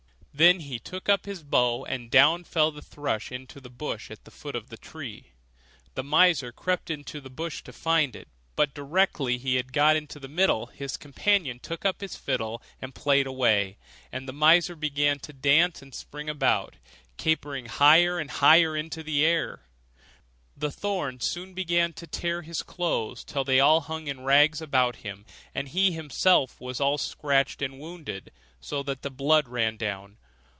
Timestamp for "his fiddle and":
12.01-12.95